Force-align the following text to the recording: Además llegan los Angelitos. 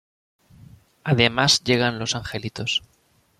Además 1.03 1.63
llegan 1.63 1.99
los 1.99 2.15
Angelitos. 2.15 2.81